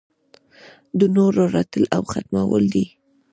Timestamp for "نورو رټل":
1.15-1.83